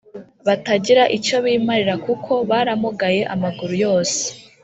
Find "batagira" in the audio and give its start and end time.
0.47-1.03